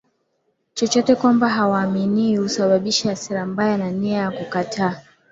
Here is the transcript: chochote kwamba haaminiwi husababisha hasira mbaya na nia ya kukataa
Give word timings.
chochote 0.73 1.15
kwamba 1.15 1.49
haaminiwi 1.49 2.37
husababisha 2.37 3.09
hasira 3.09 3.45
mbaya 3.45 3.77
na 3.77 3.91
nia 3.91 4.17
ya 4.17 4.31
kukataa 4.31 5.01